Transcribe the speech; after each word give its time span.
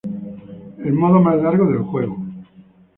El 0.83 0.93
modo 0.93 1.19
más 1.21 1.39
largo 1.39 1.67
del 1.71 1.83
juego. 1.83 2.17